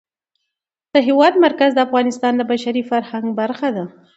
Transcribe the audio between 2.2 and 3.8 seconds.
د بشري فرهنګ برخه